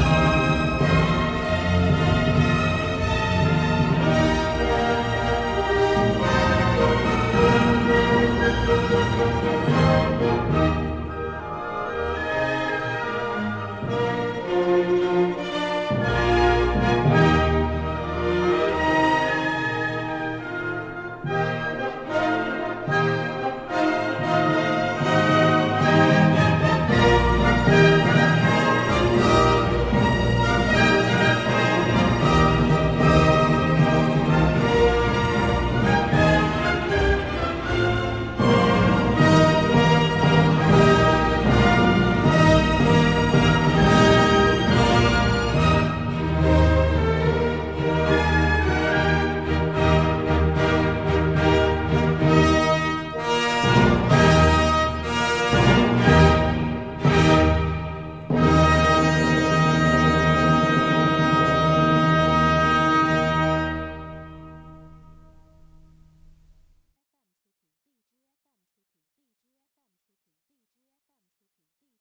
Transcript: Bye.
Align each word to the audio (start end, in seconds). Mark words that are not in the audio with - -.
Bye. 0.00 0.29